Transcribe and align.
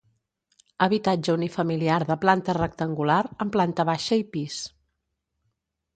Habitatge 0.85 1.35
unifamiliar 1.39 1.99
de 2.11 2.17
planta 2.25 2.57
rectangular 2.61 3.21
amb 3.45 3.55
planta 3.59 3.89
baixa 3.93 4.19
i 4.23 4.29
pis. 4.37 4.57